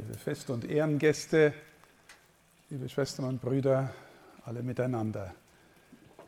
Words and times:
liebe 0.00 0.16
Fest- 0.16 0.48
und 0.48 0.64
Ehrengäste, 0.64 1.52
liebe 2.70 2.88
Schwestern 2.88 3.26
und 3.26 3.42
Brüder, 3.42 3.92
alle 4.46 4.62
miteinander. 4.62 5.34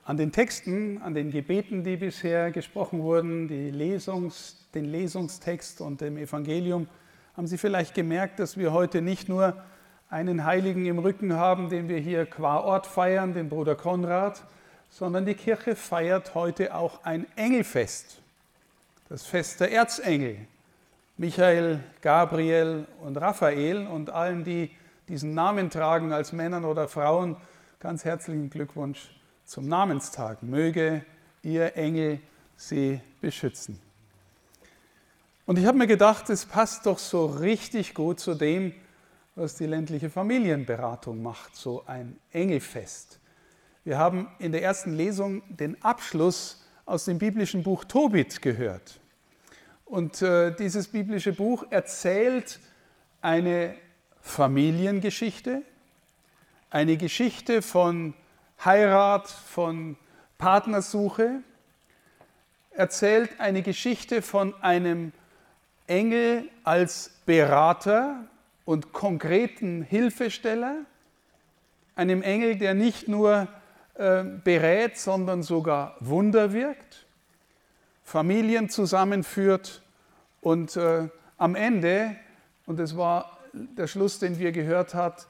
An 0.04 0.18
den 0.18 0.30
Texten, 0.30 1.00
an 1.00 1.14
den 1.14 1.30
Gebeten, 1.30 1.82
die 1.82 1.96
bisher 1.96 2.50
gesprochen 2.50 3.00
wurden, 3.00 3.48
Lesungs-, 3.48 4.56
den 4.74 4.84
Lesungstext 4.84 5.80
und 5.80 6.02
dem 6.02 6.18
Evangelium, 6.18 6.86
haben 7.34 7.46
Sie 7.46 7.56
vielleicht 7.56 7.94
gemerkt, 7.94 8.40
dass 8.40 8.58
wir 8.58 8.74
heute 8.74 9.00
nicht 9.00 9.30
nur 9.30 9.56
einen 10.10 10.44
Heiligen 10.44 10.84
im 10.84 10.98
Rücken 10.98 11.32
haben, 11.32 11.70
den 11.70 11.88
wir 11.88 11.98
hier 11.98 12.26
qua 12.26 12.58
Ort 12.58 12.86
feiern, 12.86 13.32
den 13.32 13.48
Bruder 13.48 13.74
Konrad, 13.74 14.44
sondern 14.90 15.24
die 15.24 15.34
Kirche 15.34 15.76
feiert 15.76 16.34
heute 16.34 16.74
auch 16.74 17.04
ein 17.04 17.26
Engelfest, 17.36 18.20
das 19.08 19.24
Fest 19.24 19.60
der 19.60 19.72
Erzengel. 19.72 20.36
Michael, 21.18 21.80
Gabriel 22.00 22.86
und 23.02 23.18
Raphael 23.18 23.86
und 23.86 24.08
allen, 24.08 24.44
die 24.44 24.70
diesen 25.08 25.34
Namen 25.34 25.68
tragen 25.68 26.10
als 26.12 26.32
Männern 26.32 26.64
oder 26.64 26.88
Frauen, 26.88 27.36
ganz 27.80 28.04
herzlichen 28.04 28.48
Glückwunsch 28.48 29.10
zum 29.44 29.68
Namenstag. 29.68 30.42
Möge 30.42 31.04
ihr 31.42 31.76
Engel 31.76 32.20
sie 32.56 33.00
beschützen. 33.20 33.78
Und 35.44 35.58
ich 35.58 35.66
habe 35.66 35.76
mir 35.76 35.86
gedacht, 35.86 36.30
es 36.30 36.46
passt 36.46 36.86
doch 36.86 36.98
so 36.98 37.26
richtig 37.26 37.92
gut 37.92 38.18
zu 38.18 38.34
dem, 38.34 38.72
was 39.34 39.56
die 39.56 39.66
ländliche 39.66 40.08
Familienberatung 40.08 41.22
macht, 41.22 41.56
so 41.56 41.84
ein 41.86 42.18
Engelfest. 42.30 43.18
Wir 43.84 43.98
haben 43.98 44.28
in 44.38 44.52
der 44.52 44.62
ersten 44.62 44.94
Lesung 44.94 45.42
den 45.48 45.82
Abschluss 45.82 46.64
aus 46.86 47.04
dem 47.04 47.18
biblischen 47.18 47.62
Buch 47.62 47.84
Tobit 47.84 48.40
gehört. 48.40 49.00
Und 49.92 50.22
äh, 50.22 50.52
dieses 50.52 50.88
biblische 50.88 51.34
Buch 51.34 51.66
erzählt 51.68 52.60
eine 53.20 53.74
Familiengeschichte, 54.22 55.60
eine 56.70 56.96
Geschichte 56.96 57.60
von 57.60 58.14
Heirat, 58.64 59.28
von 59.28 59.98
Partnersuche, 60.38 61.42
erzählt 62.70 63.38
eine 63.38 63.60
Geschichte 63.60 64.22
von 64.22 64.54
einem 64.62 65.12
Engel 65.86 66.48
als 66.64 67.10
Berater 67.26 68.24
und 68.64 68.94
konkreten 68.94 69.82
Hilfesteller, 69.82 70.86
einem 71.96 72.22
Engel, 72.22 72.56
der 72.56 72.72
nicht 72.72 73.08
nur 73.08 73.46
äh, 73.96 74.24
berät, 74.24 74.96
sondern 74.96 75.42
sogar 75.42 75.96
Wunder 76.00 76.54
wirkt, 76.54 77.04
Familien 78.04 78.70
zusammenführt 78.70 79.82
und 80.42 80.76
äh, 80.76 81.08
am 81.38 81.54
Ende, 81.54 82.16
und 82.66 82.78
das 82.78 82.96
war 82.96 83.38
der 83.52 83.86
Schluss, 83.86 84.18
den 84.18 84.38
wir 84.38 84.52
gehört 84.52 84.94
haben, 84.94 85.22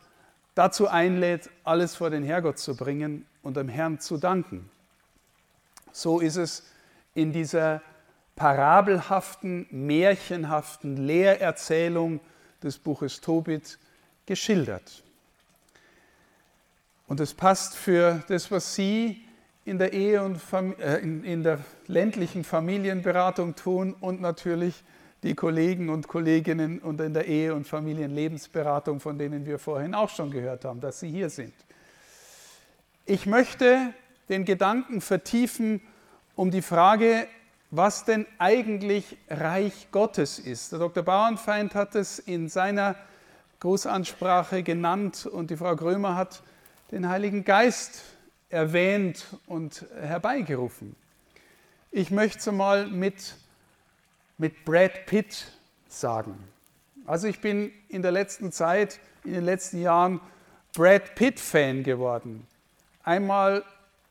dazu 0.55 0.89
einlädt, 0.89 1.51
alles 1.65 1.95
vor 1.95 2.11
den 2.11 2.25
Herrgott 2.25 2.59
zu 2.59 2.77
bringen 2.77 3.27
und 3.43 3.57
dem 3.57 3.69
Herrn 3.69 4.01
zu 4.01 4.17
danken. 4.17 4.69
So 5.93 6.21
ist 6.21 6.37
es 6.37 6.67
in 7.15 7.33
dieser 7.33 7.83
parabelhaften, 8.37 9.67
märchenhaften 9.71 10.97
Lehrerzählung 10.97 12.21
des 12.63 12.79
Buches 12.79 13.21
Tobit 13.21 13.79
geschildert. 14.27 15.03
Und 17.07 17.21
es 17.21 17.35
passt 17.35 17.77
für 17.77 18.23
das, 18.29 18.51
was 18.51 18.75
Sie 18.75 19.23
in 19.65 19.79
der 19.79 19.93
Ehe 19.93 20.23
und 20.23 20.41
äh, 20.81 20.99
in 20.99 21.43
der 21.43 21.59
ländlichen 21.87 22.45
Familienberatung 22.45 23.55
tun 23.55 23.95
und 24.01 24.21
natürlich 24.21 24.83
die 25.23 25.35
Kollegen 25.35 25.89
und 25.89 26.09
Kolleginnen 26.09 26.81
und 26.81 27.01
in 27.01 27.15
der 27.15 27.27
Ehe- 27.27 27.55
und 27.55 27.67
Familienlebensberatung, 27.67 28.99
von 29.01 29.19
denen 29.19 29.47
wir 29.47 29.59
vorhin 29.59 29.95
auch 29.95 30.09
schon 30.09 30.31
gehört 30.31 30.65
haben, 30.65 30.81
dass 30.81 31.01
sie 31.01 31.11
hier 31.11 31.31
sind. 31.31 31.55
Ich 33.07 33.27
möchte 33.27 33.95
den 34.29 34.45
Gedanken 34.45 35.01
vertiefen 35.01 35.81
um 36.35 36.51
die 36.51 36.63
Frage, 36.63 37.27
was 37.71 38.05
denn 38.05 38.27
eigentlich 38.39 39.17
Reich 39.29 39.89
Gottes 39.93 40.39
ist. 40.39 40.73
Der 40.73 40.79
Dr. 40.79 41.03
Bauernfeind 41.03 41.75
hat 41.75 41.95
es 41.95 42.19
in 42.19 42.49
seiner 42.49 42.97
Großansprache 43.61 44.63
genannt 44.63 45.27
und 45.27 45.51
die 45.51 45.57
Frau 45.57 45.77
Grömer 45.77 46.17
hat 46.17 46.43
den 46.91 47.09
Heiligen 47.09 47.45
Geist 47.45 48.03
erwähnt 48.51 49.27
und 49.47 49.87
herbeigerufen. 50.01 50.95
Ich 51.91 52.11
möchte 52.11 52.53
mal 52.53 52.87
mit 52.87 53.37
mit 54.43 54.65
Brad 54.65 55.07
Pitt 55.07 55.53
sagen. 55.87 56.37
Also 57.07 57.29
ich 57.29 57.41
bin 57.41 57.71
in 57.89 58.03
der 58.03 58.11
letzten 58.11 58.51
Zeit, 58.51 58.99
in 59.23 59.35
den 59.35 59.45
letzten 59.45 59.81
Jahren 59.81 60.21
Brad 60.75 61.15
Pitt-Fan 61.15 61.85
geworden. 61.85 62.45
Einmal, 63.05 63.63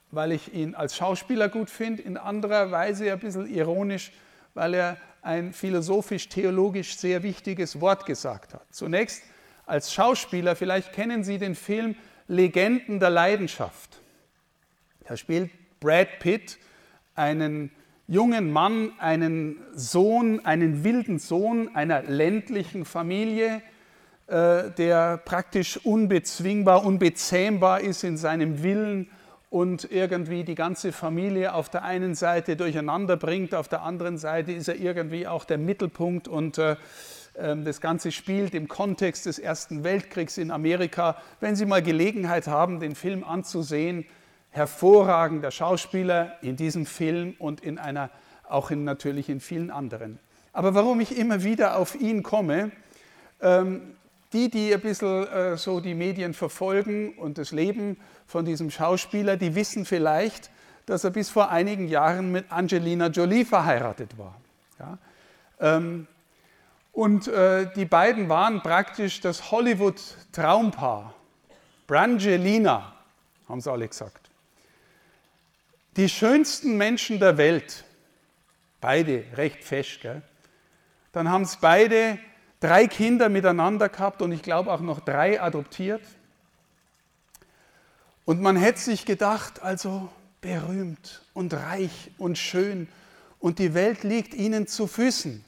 weil 0.09 0.31
ich 0.31 0.53
ihn 0.53 0.73
als 0.73 0.95
Schauspieler 0.95 1.49
gut 1.49 1.69
finde, 1.69 2.03
in 2.03 2.15
anderer 2.15 2.71
Weise 2.71 3.11
ein 3.11 3.19
bisschen 3.19 3.53
ironisch, 3.53 4.13
weil 4.53 4.73
er 4.73 4.97
ein 5.21 5.51
philosophisch-theologisch 5.51 6.95
sehr 6.95 7.23
wichtiges 7.23 7.81
Wort 7.81 8.05
gesagt 8.05 8.53
hat. 8.53 8.63
Zunächst 8.71 9.23
als 9.65 9.93
Schauspieler, 9.93 10.55
vielleicht 10.55 10.93
kennen 10.93 11.25
Sie 11.25 11.39
den 11.39 11.55
Film 11.55 11.95
Legenden 12.29 13.01
der 13.01 13.09
Leidenschaft. 13.09 13.99
Da 15.09 15.17
spielt 15.17 15.51
Brad 15.81 16.19
Pitt 16.19 16.57
einen 17.15 17.69
jungen 18.07 18.51
Mann 18.51 18.91
einen 18.99 19.57
Sohn, 19.73 20.43
einen 20.45 20.83
wilden 20.83 21.19
Sohn 21.19 21.73
einer 21.75 22.03
ländlichen 22.03 22.85
Familie, 22.85 23.61
äh, 24.27 24.71
der 24.71 25.17
praktisch 25.17 25.77
unbezwingbar, 25.77 26.85
unbezähmbar 26.85 27.81
ist 27.81 28.03
in 28.03 28.17
seinem 28.17 28.63
Willen 28.63 29.09
und 29.49 29.91
irgendwie 29.91 30.45
die 30.45 30.55
ganze 30.55 30.93
Familie 30.93 31.53
auf 31.53 31.67
der 31.67 31.83
einen 31.83 32.15
Seite 32.15 32.55
durcheinander 32.55 33.17
bringt, 33.17 33.53
auf 33.53 33.67
der 33.67 33.81
anderen 33.81 34.17
Seite 34.17 34.53
ist 34.53 34.69
er 34.69 34.75
irgendwie 34.75 35.27
auch 35.27 35.43
der 35.43 35.57
Mittelpunkt 35.57 36.29
und 36.29 36.57
äh, 36.57 36.77
ähm, 37.37 37.65
das 37.65 37.81
Ganze 37.81 38.11
spielt 38.11 38.53
im 38.53 38.67
Kontext 38.67 39.25
des 39.25 39.39
Ersten 39.39 39.83
Weltkriegs 39.83 40.37
in 40.37 40.51
Amerika. 40.51 41.17
Wenn 41.39 41.55
Sie 41.55 41.65
mal 41.65 41.81
Gelegenheit 41.81 42.47
haben, 42.47 42.79
den 42.79 42.95
Film 42.95 43.23
anzusehen, 43.23 44.05
hervorragender 44.51 45.49
Schauspieler 45.49 46.37
in 46.41 46.57
diesem 46.57 46.85
Film 46.85 47.35
und 47.39 47.61
in 47.61 47.79
einer, 47.79 48.09
auch 48.47 48.69
in, 48.69 48.83
natürlich 48.83 49.29
in 49.29 49.39
vielen 49.39 49.71
anderen. 49.71 50.19
Aber 50.53 50.75
warum 50.75 50.99
ich 50.99 51.17
immer 51.17 51.43
wieder 51.43 51.77
auf 51.77 51.95
ihn 51.95 52.21
komme, 52.21 52.71
ähm, 53.41 53.95
die, 54.33 54.49
die 54.49 54.73
ein 54.73 54.81
bisschen 54.81 55.27
äh, 55.27 55.57
so 55.57 55.79
die 55.79 55.93
Medien 55.93 56.33
verfolgen 56.33 57.13
und 57.17 57.37
das 57.37 57.51
Leben 57.51 57.97
von 58.27 58.45
diesem 58.45 58.69
Schauspieler, 58.69 59.37
die 59.37 59.55
wissen 59.55 59.85
vielleicht, 59.85 60.51
dass 60.85 61.03
er 61.03 61.11
bis 61.11 61.29
vor 61.29 61.49
einigen 61.49 61.87
Jahren 61.87 62.31
mit 62.31 62.51
Angelina 62.51 63.07
Jolie 63.07 63.45
verheiratet 63.45 64.17
war. 64.17 64.35
Ja? 64.79 64.97
Ähm, 65.59 66.07
und 66.91 67.29
äh, 67.29 67.71
die 67.73 67.85
beiden 67.85 68.27
waren 68.27 68.61
praktisch 68.61 69.21
das 69.21 69.51
Hollywood-Traumpaar. 69.51 71.13
Brangelina, 71.87 72.93
haben 73.47 73.61
sie 73.61 73.71
alle 73.71 73.87
gesagt 73.87 74.20
die 75.97 76.09
schönsten 76.09 76.77
Menschen 76.77 77.19
der 77.19 77.37
Welt, 77.37 77.83
beide 78.79 79.25
recht 79.35 79.63
fesch, 79.63 79.99
gell? 80.01 80.21
dann 81.11 81.29
haben 81.29 81.43
es 81.43 81.57
beide 81.57 82.17
drei 82.59 82.87
Kinder 82.87 83.27
miteinander 83.27 83.89
gehabt 83.89 84.21
und 84.21 84.31
ich 84.31 84.41
glaube 84.41 84.71
auch 84.71 84.79
noch 84.79 85.01
drei 85.01 85.41
adoptiert. 85.41 86.03
Und 88.23 88.41
man 88.41 88.55
hätte 88.55 88.79
sich 88.79 89.05
gedacht, 89.05 89.61
also 89.61 90.09
berühmt 90.39 91.21
und 91.33 91.53
reich 91.53 92.11
und 92.17 92.37
schön 92.37 92.87
und 93.39 93.59
die 93.59 93.73
Welt 93.73 94.03
liegt 94.03 94.33
ihnen 94.33 94.67
zu 94.67 94.87
Füßen. 94.87 95.43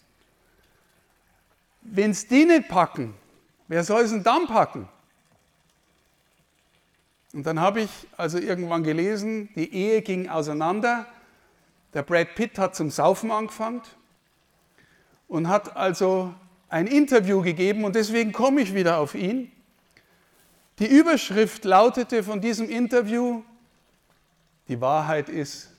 Wenn 1.81 2.11
es 2.11 2.27
die 2.27 2.45
nicht 2.45 2.67
packen, 2.67 3.13
wer 3.67 3.83
soll 3.83 4.01
es 4.01 4.11
denn 4.11 4.23
dann 4.23 4.47
packen? 4.47 4.89
Und 7.33 7.47
dann 7.47 7.59
habe 7.59 7.81
ich 7.81 7.89
also 8.15 8.37
irgendwann 8.37 8.83
gelesen, 8.83 9.49
die 9.55 9.73
Ehe 9.73 10.03
ging 10.03 10.29
auseinander. 10.29 11.07
Der 11.93 12.03
Brad 12.03 12.35
Pitt 12.35 12.59
hat 12.59 12.75
zum 12.75 12.91
Saufen 12.91 13.31
angefangen 13.31 13.81
und 15.27 15.47
hat 15.47 15.75
also 15.75 16.33
ein 16.69 16.85
Interview 16.85 17.41
gegeben 17.41 17.85
und 17.85 17.95
deswegen 17.95 18.31
komme 18.31 18.61
ich 18.61 18.75
wieder 18.75 18.99
auf 18.99 19.15
ihn. 19.15 19.51
Die 20.79 20.87
Überschrift 20.87 21.65
lautete 21.65 22.23
von 22.23 22.39
diesem 22.39 22.69
Interview, 22.69 23.43
die 24.67 24.79
Wahrheit 24.79 25.29
ist, 25.29 25.71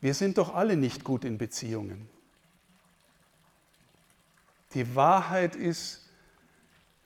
wir 0.00 0.14
sind 0.14 0.38
doch 0.38 0.54
alle 0.54 0.76
nicht 0.76 1.04
gut 1.04 1.24
in 1.24 1.38
Beziehungen. 1.38 2.08
Die 4.74 4.94
Wahrheit 4.94 5.56
ist, 5.56 6.08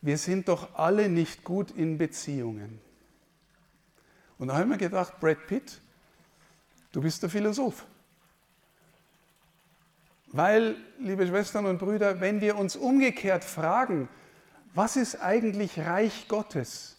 wir 0.00 0.18
sind 0.18 0.48
doch 0.48 0.74
alle 0.74 1.08
nicht 1.08 1.44
gut 1.44 1.70
in 1.70 1.98
Beziehungen. 1.98 2.80
Und 4.40 4.48
da 4.48 4.54
habe 4.54 4.64
ich 4.64 4.70
mir 4.70 4.78
gedacht, 4.78 5.20
Brad 5.20 5.46
Pitt, 5.46 5.82
du 6.92 7.02
bist 7.02 7.22
der 7.22 7.28
Philosoph. 7.28 7.84
Weil, 10.28 10.76
liebe 10.98 11.26
Schwestern 11.26 11.66
und 11.66 11.78
Brüder, 11.78 12.22
wenn 12.22 12.40
wir 12.40 12.56
uns 12.56 12.74
umgekehrt 12.74 13.44
fragen, 13.44 14.08
was 14.72 14.96
ist 14.96 15.20
eigentlich 15.20 15.78
Reich 15.78 16.26
Gottes? 16.26 16.96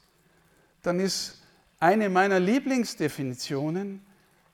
Dann 0.84 1.00
ist 1.00 1.42
eine 1.80 2.10
meiner 2.10 2.40
Lieblingsdefinitionen, 2.40 4.06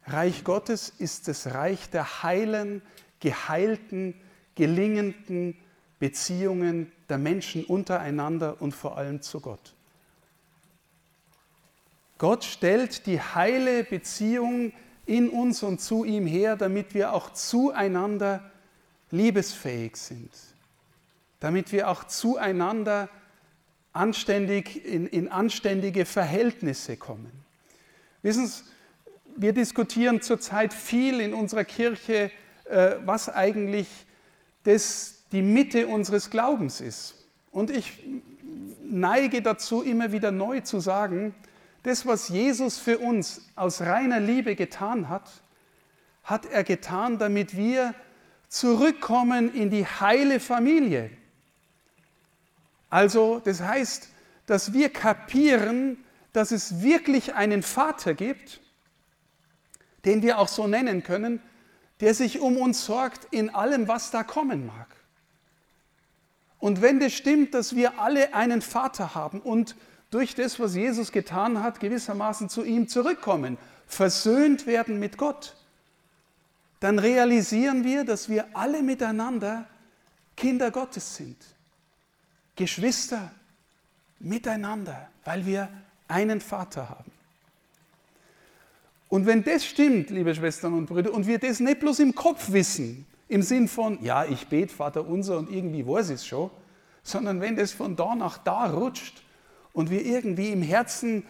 Reich 0.05 0.45
Gottes 0.45 0.87
ist 0.87 1.27
das 1.27 1.53
Reich 1.53 1.89
der 1.89 2.23
heilen, 2.23 2.81
geheilten, 3.19 4.15
gelingenden 4.55 5.57
Beziehungen 5.99 6.89
der 7.09 7.17
Menschen 7.17 7.65
untereinander 7.65 8.61
und 8.61 8.73
vor 8.73 8.97
allem 8.97 9.21
zu 9.21 9.41
Gott. 9.41 9.75
Gott 12.17 12.43
stellt 12.43 13.05
die 13.05 13.21
heile 13.21 13.83
Beziehung 13.83 14.73
in 15.05 15.29
uns 15.29 15.63
und 15.63 15.79
zu 15.79 16.03
ihm 16.03 16.25
her, 16.25 16.55
damit 16.55 16.93
wir 16.93 17.13
auch 17.13 17.31
zueinander 17.31 18.51
liebesfähig 19.11 19.95
sind, 19.95 20.31
damit 21.39 21.71
wir 21.71 21.89
auch 21.89 22.03
zueinander 22.05 23.09
anständig 23.93 24.85
in, 24.85 25.07
in 25.07 25.29
anständige 25.29 26.05
Verhältnisse 26.05 26.97
kommen. 26.97 27.31
Wissen 28.21 28.47
Sie, 28.47 28.63
wir 29.35 29.53
diskutieren 29.53 30.21
zurzeit 30.21 30.73
viel 30.73 31.21
in 31.21 31.33
unserer 31.33 31.63
Kirche, 31.63 32.31
äh, 32.65 32.95
was 33.05 33.29
eigentlich 33.29 33.87
das, 34.63 35.23
die 35.31 35.41
Mitte 35.41 35.87
unseres 35.87 36.29
Glaubens 36.29 36.81
ist. 36.81 37.27
Und 37.51 37.69
ich 37.69 38.03
neige 38.83 39.41
dazu, 39.41 39.81
immer 39.83 40.11
wieder 40.11 40.31
neu 40.31 40.61
zu 40.61 40.79
sagen, 40.79 41.33
das, 41.83 42.05
was 42.05 42.29
Jesus 42.29 42.77
für 42.77 42.99
uns 42.99 43.41
aus 43.55 43.81
reiner 43.81 44.19
Liebe 44.19 44.55
getan 44.55 45.09
hat, 45.09 45.29
hat 46.23 46.45
er 46.45 46.63
getan, 46.63 47.17
damit 47.17 47.55
wir 47.55 47.93
zurückkommen 48.49 49.53
in 49.53 49.69
die 49.69 49.85
heile 49.85 50.39
Familie. 50.39 51.09
Also 52.89 53.39
das 53.43 53.61
heißt, 53.61 54.09
dass 54.45 54.73
wir 54.73 54.89
kapieren, 54.89 56.03
dass 56.33 56.51
es 56.51 56.81
wirklich 56.81 57.35
einen 57.35 57.63
Vater 57.63 58.13
gibt, 58.13 58.61
den 60.05 60.21
wir 60.21 60.39
auch 60.39 60.47
so 60.47 60.67
nennen 60.67 61.03
können, 61.03 61.41
der 61.99 62.13
sich 62.13 62.39
um 62.39 62.57
uns 62.57 62.85
sorgt 62.85 63.27
in 63.31 63.53
allem, 63.53 63.87
was 63.87 64.11
da 64.11 64.23
kommen 64.23 64.65
mag. 64.65 64.87
Und 66.59 66.81
wenn 66.81 66.99
das 66.99 67.13
stimmt, 67.13 67.53
dass 67.53 67.75
wir 67.75 67.99
alle 67.99 68.33
einen 68.33 68.61
Vater 68.61 69.15
haben 69.15 69.41
und 69.41 69.75
durch 70.09 70.35
das, 70.35 70.59
was 70.59 70.75
Jesus 70.75 71.11
getan 71.11 71.61
hat, 71.61 71.79
gewissermaßen 71.79 72.49
zu 72.49 72.63
ihm 72.63 72.87
zurückkommen, 72.87 73.57
versöhnt 73.87 74.67
werden 74.67 74.99
mit 74.99 75.17
Gott, 75.17 75.55
dann 76.79 76.99
realisieren 76.99 77.83
wir, 77.83 78.03
dass 78.03 78.29
wir 78.29 78.45
alle 78.53 78.83
miteinander 78.83 79.67
Kinder 80.35 80.71
Gottes 80.71 81.15
sind. 81.15 81.37
Geschwister 82.55 83.31
miteinander, 84.19 85.09
weil 85.25 85.45
wir 85.45 85.69
einen 86.07 86.41
Vater 86.41 86.89
haben. 86.89 87.11
Und 89.09 89.25
wenn 89.25 89.43
das 89.43 89.65
stimmt, 89.65 90.09
liebe 90.09 90.35
Schwestern 90.35 90.73
und 90.73 90.87
Brüder, 90.87 91.13
und 91.13 91.27
wir 91.27 91.39
das 91.39 91.59
nicht 91.59 91.79
bloß 91.79 91.99
im 91.99 92.13
Kopf 92.13 92.51
wissen, 92.51 93.05
im 93.29 93.41
Sinn 93.41 93.67
von, 93.67 94.03
ja, 94.03 94.25
ich 94.25 94.47
bete 94.47 94.73
Vater 94.73 95.07
unser 95.07 95.37
und 95.37 95.49
irgendwie 95.51 95.85
weiß 95.85 96.09
ich 96.09 96.15
es 96.15 96.27
schon, 96.27 96.49
sondern 97.03 97.41
wenn 97.41 97.55
das 97.55 97.71
von 97.71 97.95
da 97.95 98.15
nach 98.15 98.37
da 98.37 98.65
rutscht 98.65 99.21
und 99.77 99.91
wir 99.91 100.03
irgendwie 100.03 100.51
im 100.51 100.63
Herzen 100.63 101.23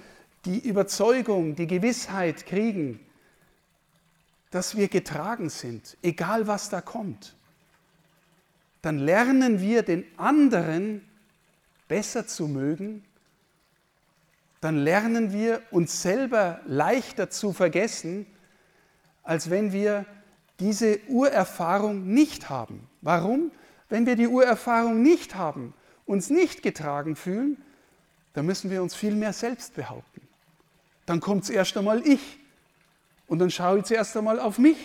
die 0.46 0.60
Überzeugung, 0.60 1.58
die 1.58 1.68
Gewissheit 1.68 2.46
kriegen, 2.46 2.98
dass 4.52 4.78
wir 4.78 4.88
getragen 4.88 5.50
sind, 5.50 5.98
egal 6.02 6.48
was 6.48 6.70
da 6.70 6.80
kommt, 6.80 7.36
dann 8.82 9.00
lernen 9.00 9.60
wir 9.60 9.84
den 9.84 10.06
anderen 10.16 11.06
besser 11.90 12.26
zu 12.26 12.48
mögen, 12.48 13.04
dann 14.62 14.78
lernen 14.78 15.34
wir 15.34 15.62
uns 15.72 16.02
selber 16.02 16.62
leichter 16.66 17.30
zu 17.30 17.52
vergessen, 17.52 18.26
als 19.24 19.50
wenn 19.50 19.74
wir 19.74 20.06
diese 20.62 21.02
Urerfahrung 21.10 22.08
nicht 22.08 22.50
haben. 22.50 22.88
Warum? 23.02 23.52
Wenn 23.90 24.06
wir 24.06 24.16
die 24.16 24.30
Urerfahrung 24.30 25.02
nicht 25.04 25.36
haben, 25.36 25.74
uns 26.06 26.30
nicht 26.30 26.64
getragen 26.64 27.18
fühlen, 27.18 27.62
dann 28.33 28.45
müssen 28.45 28.69
wir 28.69 28.81
uns 28.81 28.95
viel 28.95 29.15
mehr 29.15 29.33
selbst 29.33 29.74
behaupten. 29.74 30.21
Dann 31.06 31.19
kommt 31.19 31.45
zuerst 31.45 31.75
einmal 31.77 32.06
ich 32.06 32.38
und 33.27 33.39
dann 33.39 33.50
schaue 33.50 33.79
ich 33.79 33.85
zuerst 33.85 34.15
einmal 34.15 34.39
auf 34.39 34.57
mich 34.57 34.77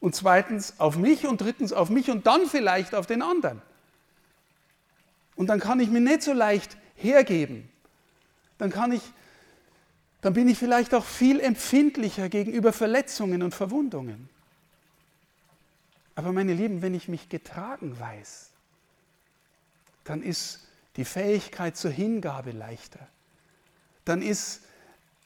und 0.00 0.14
zweitens 0.14 0.78
auf 0.78 0.96
mich 0.96 1.26
und 1.26 1.40
drittens 1.40 1.72
auf 1.72 1.88
mich 1.88 2.10
und 2.10 2.26
dann 2.26 2.46
vielleicht 2.46 2.94
auf 2.94 3.06
den 3.06 3.22
anderen. 3.22 3.62
Und 5.36 5.46
dann 5.46 5.60
kann 5.60 5.80
ich 5.80 5.88
mir 5.88 6.00
nicht 6.00 6.22
so 6.22 6.32
leicht 6.32 6.76
hergeben. 6.96 7.68
Dann 8.58 8.70
kann 8.70 8.92
ich, 8.92 9.02
dann 10.20 10.34
bin 10.34 10.48
ich 10.48 10.58
vielleicht 10.58 10.94
auch 10.94 11.04
viel 11.04 11.40
empfindlicher 11.40 12.28
gegenüber 12.28 12.72
Verletzungen 12.72 13.42
und 13.42 13.54
Verwundungen. 13.54 14.28
Aber 16.14 16.32
meine 16.32 16.52
Lieben, 16.52 16.82
wenn 16.82 16.94
ich 16.94 17.08
mich 17.08 17.28
getragen 17.28 17.98
weiß, 17.98 18.50
dann 20.04 20.22
ist 20.22 20.68
die 20.96 21.04
Fähigkeit 21.04 21.76
zur 21.76 21.90
Hingabe 21.90 22.50
leichter. 22.50 23.00
Dann 24.04 24.22
ist 24.22 24.62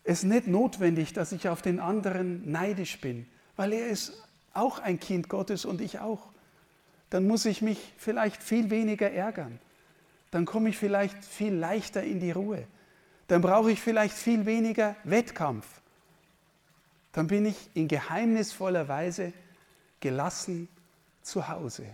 es 0.05 0.23
nicht 0.23 0.47
notwendig, 0.47 1.13
dass 1.13 1.33
ich 1.33 1.49
auf 1.49 1.63
den 1.63 1.81
anderen 1.81 2.51
neidisch 2.51 3.01
bin, 3.01 3.27
weil 3.57 3.73
er 3.73 3.89
ist 3.89 4.13
auch 4.53 4.79
ein 4.79 5.01
Kind 5.01 5.29
Gottes 5.29 5.65
und 5.65 5.81
ich 5.81 5.99
auch. 5.99 6.29
Dann 7.11 7.27
muss 7.27 7.45
ich 7.45 7.63
mich 7.63 7.79
vielleicht 7.97 8.43
viel 8.43 8.71
weniger 8.71 9.11
ärgern 9.11 9.59
dann 10.37 10.45
komme 10.45 10.69
ich 10.69 10.77
vielleicht 10.77 11.25
viel 11.25 11.55
leichter 11.55 12.03
in 12.03 12.21
die 12.21 12.31
Ruhe. 12.31 12.67
Dann 13.29 13.41
brauche 13.41 13.71
ich 13.71 13.81
vielleicht 13.81 14.15
viel 14.15 14.45
weniger 14.45 14.95
Wettkampf. 15.05 15.67
Dann 17.13 17.27
bin 17.27 17.47
ich 17.47 17.57
in 17.73 17.89
geheimnisvoller 17.89 18.87
Weise 18.89 19.33
gelassen 20.01 20.69
zu 21.23 21.49
Hause. 21.49 21.87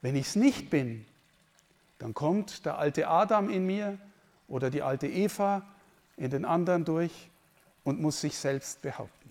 Wenn 0.00 0.16
ich 0.16 0.28
es 0.28 0.36
nicht 0.36 0.70
bin, 0.70 1.04
dann 2.04 2.12
kommt 2.12 2.66
der 2.66 2.76
alte 2.76 3.08
Adam 3.08 3.48
in 3.48 3.64
mir 3.64 3.96
oder 4.46 4.68
die 4.68 4.82
alte 4.82 5.06
Eva 5.06 5.62
in 6.18 6.28
den 6.28 6.44
anderen 6.44 6.84
durch 6.84 7.30
und 7.82 7.98
muss 7.98 8.20
sich 8.20 8.36
selbst 8.36 8.82
behaupten. 8.82 9.30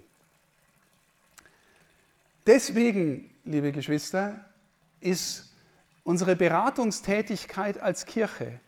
Deswegen, 2.47 3.29
liebe 3.45 3.71
Geschwister, 3.71 4.43
ist 5.01 5.53
Unsere 6.03 6.35
Beratungstätigkeit 6.35 7.79
als 7.79 8.05
Kirche, 8.05 8.59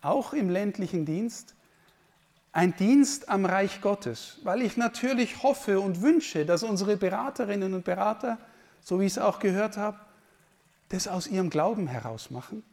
auch 0.00 0.32
im 0.32 0.50
ländlichen 0.50 1.04
Dienst, 1.04 1.54
ein 2.50 2.74
Dienst 2.76 3.28
am 3.28 3.44
Reich 3.44 3.80
Gottes, 3.80 4.38
weil 4.42 4.62
ich 4.62 4.76
natürlich 4.76 5.42
hoffe 5.42 5.80
und 5.80 6.02
wünsche, 6.02 6.44
dass 6.44 6.62
unsere 6.62 6.96
Beraterinnen 6.96 7.74
und 7.74 7.84
Berater, 7.84 8.38
so 8.80 8.98
wie 9.00 9.04
ich 9.04 9.12
es 9.12 9.18
auch 9.18 9.38
gehört 9.38 9.76
habe, 9.76 9.98
das 10.88 11.06
aus 11.06 11.26
ihrem 11.26 11.50
Glauben 11.50 11.86
heraus 11.86 12.30
machen. 12.30 12.64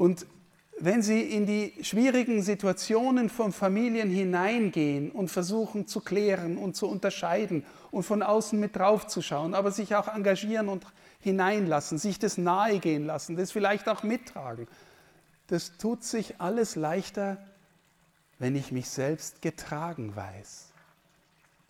Und 0.00 0.26
wenn 0.78 1.02
sie 1.02 1.20
in 1.20 1.44
die 1.44 1.74
schwierigen 1.82 2.40
Situationen 2.40 3.28
von 3.28 3.52
Familien 3.52 4.08
hineingehen 4.08 5.10
und 5.10 5.28
versuchen 5.28 5.86
zu 5.86 6.00
klären 6.00 6.56
und 6.56 6.74
zu 6.74 6.88
unterscheiden 6.88 7.66
und 7.90 8.04
von 8.04 8.22
außen 8.22 8.58
mit 8.58 8.76
draufzuschauen, 8.76 9.52
aber 9.52 9.72
sich 9.72 9.94
auch 9.94 10.08
engagieren 10.08 10.70
und 10.70 10.86
hineinlassen, 11.18 11.98
sich 11.98 12.18
das 12.18 12.38
nahegehen 12.38 13.04
lassen, 13.04 13.36
das 13.36 13.52
vielleicht 13.52 13.90
auch 13.90 14.02
mittragen. 14.02 14.68
Das 15.48 15.76
tut 15.76 16.02
sich 16.02 16.40
alles 16.40 16.76
leichter, 16.76 17.36
wenn 18.38 18.56
ich 18.56 18.72
mich 18.72 18.88
selbst 18.88 19.42
getragen 19.42 20.16
weiß. 20.16 20.72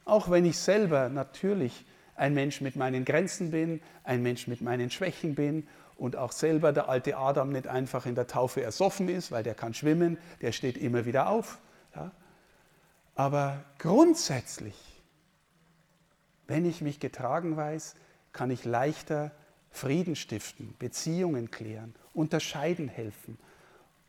Auch 0.05 0.31
wenn 0.31 0.45
ich 0.45 0.57
selber 0.57 1.09
natürlich 1.09 1.85
ein 2.15 2.33
Mensch 2.35 2.61
mit 2.61 2.77
meinen 2.77 3.05
Grenzen 3.05 3.51
bin, 3.51 3.81
ein 4.05 4.23
Mensch 4.23 4.47
mit 4.47 4.61
meinen 4.61 4.93
Schwächen 4.93 5.35
bin 5.35 5.67
und 6.01 6.17
auch 6.17 6.33
selber 6.33 6.73
der 6.73 6.89
alte 6.89 7.19
Adam 7.19 7.51
nicht 7.51 7.67
einfach 7.67 8.07
in 8.07 8.15
der 8.15 8.27
Taufe 8.27 8.63
ersoffen 8.63 9.11
ist, 9.11 9.31
weil 9.31 9.43
der 9.43 9.55
kann 9.55 9.75
schwimmen, 9.75 10.17
der 10.41 10.53
steht 10.53 10.79
immer 10.79 11.05
wieder 11.05 11.29
auf. 11.29 11.59
Ja? 11.95 12.11
Aber 13.15 13.63
grundsätzlich, 13.79 14.75
wenn 16.47 16.65
ich 16.65 16.81
mich 16.81 17.01
getragen 17.01 17.55
weiß, 17.55 17.97
kann 18.33 18.51
ich 18.51 18.65
leichter 18.65 19.31
Frieden 19.71 20.17
stiften, 20.17 20.75
Beziehungen 20.79 21.51
klären, 21.51 21.95
unterscheiden 22.15 22.89
helfen 22.89 23.39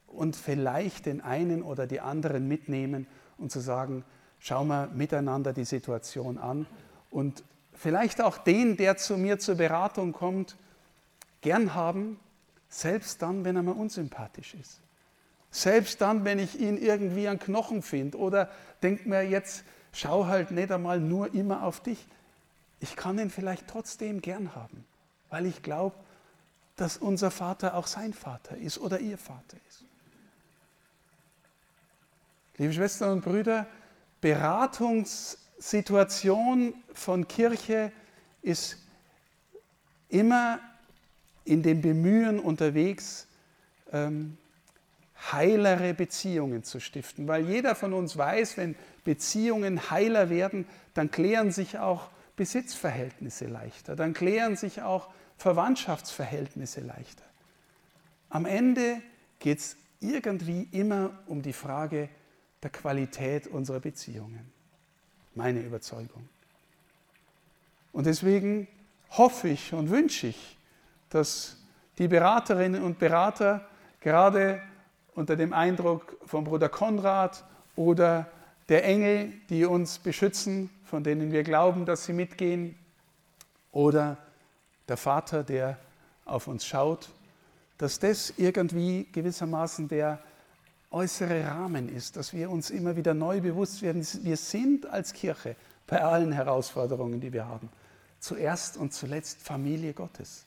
und 0.08 0.38
vielleicht 0.38 1.08
den 1.08 1.20
einen 1.20 1.62
oder 1.62 1.88
die 1.88 2.00
anderen 2.00 2.48
mitnehmen 2.48 3.06
und 3.38 3.52
zu 3.52 3.60
sagen, 3.60 4.06
schau 4.40 4.64
mal 4.64 4.88
miteinander 4.88 5.52
die 5.52 5.66
Situation 5.66 6.38
an 6.38 6.68
und 7.10 7.44
vielleicht 7.74 8.22
auch 8.22 8.38
den, 8.38 8.78
der 8.78 8.96
zu 8.96 9.18
mir 9.18 9.40
zur 9.40 9.56
Beratung 9.56 10.14
kommt, 10.14 10.56
gern 11.42 11.74
haben, 11.74 12.20
selbst 12.70 13.22
dann, 13.22 13.44
wenn 13.44 13.56
er 13.56 13.64
mir 13.64 13.74
unsympathisch 13.74 14.54
ist. 14.54 14.82
Selbst 15.50 16.00
dann, 16.00 16.24
wenn 16.24 16.40
ich 16.40 16.60
ihn 16.60 16.78
irgendwie 16.78 17.28
an 17.28 17.40
Knochen 17.40 17.82
finde 17.82 18.18
oder 18.18 18.50
denke 18.82 19.10
mir 19.10 19.24
jetzt, 19.24 19.66
schau 19.92 20.28
halt 20.28 20.52
nicht 20.52 20.72
einmal 20.72 21.00
nur 21.00 21.34
immer 21.34 21.64
auf 21.64 21.82
dich. 21.82 22.08
Ich 22.80 22.96
kann 22.96 23.20
ihn 23.20 23.30
vielleicht 23.30 23.68
trotzdem 23.68 24.22
gern 24.22 24.56
haben 24.56 24.86
weil 25.32 25.48
ich 25.48 25.64
glaube, 25.64 25.96
dass 26.76 26.98
unser 26.98 27.32
Vater 27.32 27.74
auch 27.76 27.88
sein 27.88 28.14
Vater 28.14 28.58
ist 28.58 28.78
oder 28.78 29.00
ihr 29.00 29.18
Vater 29.18 29.58
ist. 29.68 29.86
Liebe 32.58 32.74
Schwestern 32.74 33.14
und 33.14 33.24
Brüder, 33.24 33.66
Beratungssituation 34.20 36.76
von 36.94 37.28
Kirche 37.28 37.92
ist 38.44 38.78
immer 40.10 40.60
in 41.46 41.64
dem 41.64 41.82
Bemühen 41.82 42.40
unterwegs, 42.40 43.28
ähm, 43.92 44.38
heilere 45.32 45.94
Beziehungen 45.94 46.64
zu 46.64 46.80
stiften. 46.80 47.28
Weil 47.28 47.48
jeder 47.48 47.76
von 47.76 47.94
uns 47.94 48.18
weiß, 48.18 48.58
wenn 48.58 48.76
Beziehungen 49.04 49.90
heiler 49.92 50.30
werden, 50.30 50.66
dann 50.94 51.12
klären 51.12 51.52
sich 51.52 51.78
auch 51.78 52.10
Besitzverhältnisse 52.36 53.46
leichter, 53.46 53.96
dann 53.96 54.14
klären 54.14 54.56
sich 54.56 54.82
auch 54.82 55.10
Verwandtschaftsverhältnisse 55.38 56.82
leichter. 56.82 57.24
Am 58.30 58.46
Ende 58.46 59.02
geht 59.40 59.60
es 59.60 59.76
irgendwie 60.00 60.68
immer 60.72 61.12
um 61.28 61.42
die 61.42 61.54
Frage 61.54 62.10
der 62.64 62.70
Qualität 62.70 63.48
unserer 63.48 63.80
Beziehungen. 63.80 64.52
Meine 65.36 65.62
Überzeugung. 65.62 66.28
Und 67.92 68.06
deswegen 68.06 68.68
hoffe 69.12 69.50
ich 69.50 69.74
und 69.74 69.90
wünsche 69.90 70.28
ich, 70.28 70.58
dass 71.12 71.58
die 71.98 72.08
Beraterinnen 72.08 72.82
und 72.82 72.98
Berater 72.98 73.68
gerade 74.00 74.62
unter 75.14 75.36
dem 75.36 75.54
Eindruck 75.54 76.18
von 76.26 76.44
Bruder 76.44 76.70
Konrad 76.70 77.44
oder 77.76 78.28
der 78.70 78.84
Engel, 78.86 79.34
die 79.50 79.66
uns 79.66 80.00
beschützen, 80.00 80.70
von 80.86 81.04
denen 81.04 81.32
wir 81.32 81.44
glauben, 81.44 81.86
dass 81.86 82.06
sie 82.06 82.14
mitgehen, 82.14 82.76
oder 83.72 84.18
der 84.88 84.98
Vater, 84.98 85.44
der 85.44 85.78
auf 86.26 86.48
uns 86.48 86.66
schaut, 86.66 87.10
dass 87.78 88.00
das 88.00 88.34
irgendwie 88.38 89.08
gewissermaßen 89.12 89.88
der 89.88 90.20
äußere 90.92 91.46
Rahmen 91.46 91.88
ist, 91.90 92.18
dass 92.18 92.34
wir 92.34 92.50
uns 92.50 92.70
immer 92.70 92.96
wieder 92.96 93.14
neu 93.14 93.40
bewusst 93.40 93.82
werden, 93.82 94.06
wir 94.24 94.38
sind 94.38 94.86
als 94.88 95.14
Kirche 95.14 95.56
bei 95.88 96.02
allen 96.02 96.32
Herausforderungen, 96.32 97.22
die 97.22 97.32
wir 97.32 97.48
haben, 97.48 97.70
zuerst 98.20 98.78
und 98.78 98.94
zuletzt 98.94 99.42
Familie 99.42 99.94
Gottes. 99.94 100.46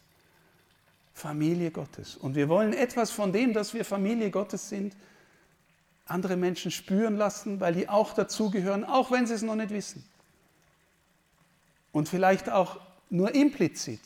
Familie 1.15 1.71
Gottes. 1.71 2.17
Und 2.17 2.35
wir 2.35 2.49
wollen 2.49 2.73
etwas 2.73 3.11
von 3.11 3.33
dem, 3.33 3.55
dass 3.55 3.73
wir 3.73 3.85
Familie 3.85 4.31
Gottes 4.31 4.69
sind, 4.69 4.97
andere 6.07 6.37
Menschen 6.37 6.71
spüren 6.71 7.17
lassen, 7.17 7.61
weil 7.61 7.75
die 7.75 7.89
auch 7.89 8.13
dazugehören, 8.13 8.85
auch 8.85 9.11
wenn 9.11 9.27
sie 9.27 9.35
es 9.35 9.43
noch 9.43 9.55
nicht 9.55 9.71
wissen. 9.71 10.05
Und 11.93 12.09
vielleicht 12.09 12.51
auch 12.51 12.81
nur 13.09 13.35
implizit, 13.35 14.01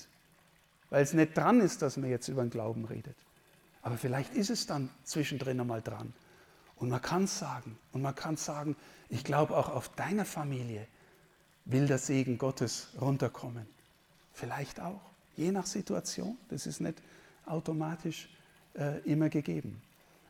weil 0.91 1.03
es 1.03 1.15
nicht 1.15 1.37
dran 1.37 1.61
ist, 1.61 1.83
dass 1.83 1.97
man 1.97 2.11
jetzt 2.11 2.29
über 2.29 2.43
den 2.43 2.51
Glauben 2.51 2.85
redet. 2.85 3.17
Aber 3.83 3.97
vielleicht 3.97 4.35
ist 4.35 4.51
es 4.51 4.67
dann 4.67 4.91
zwischendrin 5.05 5.59
einmal 5.61 5.81
dran. 5.81 6.13
Und 6.77 6.91
man 6.91 7.01
kann 7.01 7.25
es 7.25 7.39
sagen. 7.39 7.79
Und 7.93 8.03
man 8.03 8.15
kann 8.15 8.37
sagen, 8.37 8.77
ich 9.09 9.25
glaube 9.25 9.57
auch 9.57 9.71
auf 9.71 9.89
deiner 9.89 10.27
Familie 10.27 10.87
will 11.65 11.87
der 11.87 11.99
Segen 11.99 12.39
Gottes 12.39 12.89
runterkommen. 13.01 13.67
Vielleicht 14.33 14.81
auch, 14.81 15.01
je 15.39 15.53
nach 15.53 15.67
Situation. 15.67 16.37
Das 16.49 16.67
ist 16.67 16.81
nicht 16.81 17.01
automatisch 17.47 18.29
äh, 18.75 18.99
immer 19.11 19.29
gegeben. 19.29 19.81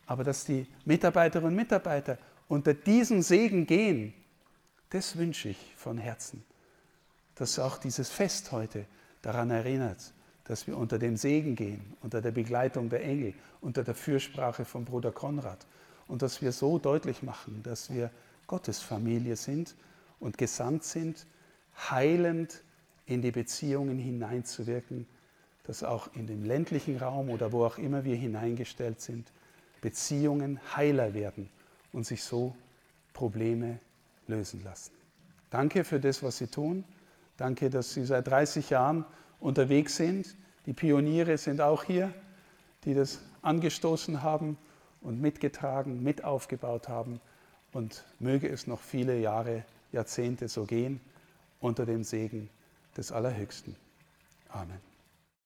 Aber 0.06 0.24
dass 0.24 0.44
die 0.44 0.66
Mitarbeiterinnen 0.84 1.50
und 1.50 1.56
Mitarbeiter 1.56 2.18
unter 2.48 2.74
diesen 2.74 3.22
Segen 3.22 3.66
gehen, 3.66 4.14
das 4.90 5.16
wünsche 5.16 5.50
ich 5.50 5.74
von 5.76 5.98
Herzen. 5.98 6.44
Dass 7.34 7.58
auch 7.58 7.78
dieses 7.78 8.08
Fest 8.08 8.52
heute 8.52 8.86
daran 9.22 9.50
erinnert, 9.50 10.12
dass 10.44 10.66
wir 10.66 10.76
unter 10.78 10.98
dem 10.98 11.16
Segen 11.16 11.56
gehen, 11.56 11.94
unter 12.00 12.22
der 12.22 12.30
Begleitung 12.30 12.88
der 12.88 13.04
Engel, 13.04 13.34
unter 13.60 13.84
der 13.84 13.94
Fürsprache 13.94 14.64
von 14.64 14.84
Bruder 14.84 15.12
Konrad 15.12 15.66
und 16.06 16.22
dass 16.22 16.40
wir 16.40 16.52
so 16.52 16.78
deutlich 16.78 17.22
machen, 17.22 17.62
dass 17.62 17.92
wir 17.92 18.10
Gottes 18.46 18.80
Familie 18.80 19.36
sind 19.36 19.74
und 20.20 20.38
gesandt 20.38 20.84
sind, 20.84 21.26
heilend 21.90 22.62
in 23.08 23.22
die 23.22 23.30
Beziehungen 23.30 23.98
hineinzuwirken, 23.98 25.06
dass 25.64 25.82
auch 25.82 26.14
in 26.14 26.26
dem 26.26 26.44
ländlichen 26.44 26.98
Raum 26.98 27.30
oder 27.30 27.52
wo 27.52 27.64
auch 27.64 27.78
immer 27.78 28.04
wir 28.04 28.16
hineingestellt 28.16 29.00
sind, 29.00 29.32
Beziehungen 29.80 30.60
heiler 30.76 31.14
werden 31.14 31.48
und 31.92 32.04
sich 32.04 32.22
so 32.22 32.54
Probleme 33.14 33.80
lösen 34.26 34.62
lassen. 34.62 34.92
Danke 35.50 35.84
für 35.84 35.98
das, 35.98 36.22
was 36.22 36.38
Sie 36.38 36.48
tun. 36.48 36.84
Danke, 37.38 37.70
dass 37.70 37.94
Sie 37.94 38.04
seit 38.04 38.26
30 38.28 38.70
Jahren 38.70 39.06
unterwegs 39.40 39.96
sind. 39.96 40.36
Die 40.66 40.74
Pioniere 40.74 41.38
sind 41.38 41.62
auch 41.62 41.84
hier, 41.84 42.12
die 42.84 42.92
das 42.92 43.20
angestoßen 43.40 44.22
haben 44.22 44.58
und 45.00 45.20
mitgetragen, 45.20 46.02
mit 46.02 46.24
aufgebaut 46.24 46.88
haben. 46.88 47.20
Und 47.72 48.04
möge 48.18 48.48
es 48.48 48.66
noch 48.66 48.80
viele 48.80 49.18
Jahre, 49.18 49.64
Jahrzehnte 49.92 50.48
so 50.48 50.64
gehen 50.64 51.00
unter 51.60 51.86
dem 51.86 52.04
Segen 52.04 52.50
des 52.98 53.12
Allerhöchsten. 53.12 53.76
Amen. 54.50 54.87